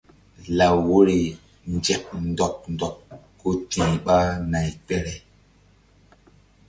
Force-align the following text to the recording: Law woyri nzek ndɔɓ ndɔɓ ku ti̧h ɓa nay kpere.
Law 0.57 0.75
woyri 0.87 1.19
nzek 1.75 2.03
ndɔɓ 2.29 2.53
ndɔɓ 2.73 2.91
ku 3.39 3.49
ti̧h 3.69 3.93
ɓa 4.05 4.17
nay 4.51 4.67
kpere. 4.85 5.13